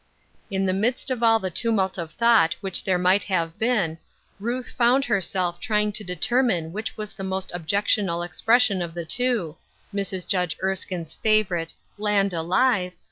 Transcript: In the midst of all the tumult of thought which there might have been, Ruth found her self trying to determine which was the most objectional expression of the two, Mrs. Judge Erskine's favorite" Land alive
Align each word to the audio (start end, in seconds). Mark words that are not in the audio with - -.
In 0.49 0.65
the 0.65 0.73
midst 0.73 1.11
of 1.11 1.21
all 1.21 1.37
the 1.37 1.51
tumult 1.51 1.99
of 1.99 2.13
thought 2.13 2.55
which 2.61 2.83
there 2.83 2.97
might 2.97 3.25
have 3.25 3.59
been, 3.59 3.99
Ruth 4.39 4.71
found 4.71 5.05
her 5.05 5.21
self 5.21 5.59
trying 5.59 5.91
to 5.91 6.03
determine 6.03 6.73
which 6.73 6.97
was 6.97 7.13
the 7.13 7.23
most 7.23 7.51
objectional 7.53 8.25
expression 8.25 8.81
of 8.81 8.95
the 8.95 9.05
two, 9.05 9.57
Mrs. 9.93 10.25
Judge 10.27 10.57
Erskine's 10.63 11.13
favorite" 11.13 11.75
Land 11.99 12.33
alive 12.33 12.93